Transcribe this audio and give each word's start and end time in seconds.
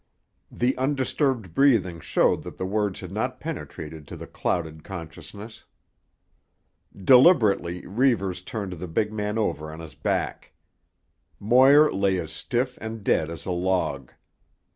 The 0.51 0.75
undisturbed 0.79 1.53
breathing 1.53 1.99
showed 1.99 2.41
that 2.41 2.57
the 2.57 2.65
words 2.65 3.01
had 3.01 3.11
not 3.11 3.39
penetrated 3.39 4.07
to 4.07 4.15
the 4.17 4.25
clouded 4.25 4.83
consciousness. 4.83 5.65
Deliberately 6.97 7.85
Reivers 7.85 8.41
turned 8.41 8.73
the 8.73 8.87
big 8.87 9.13
man 9.13 9.37
over 9.37 9.71
on 9.71 9.79
his 9.79 9.93
back. 9.93 10.53
Moir 11.39 11.91
lay 11.91 12.17
as 12.17 12.31
stiff 12.31 12.79
and 12.81 13.03
dead 13.03 13.29
as 13.29 13.45
a 13.45 13.51
log. 13.51 14.11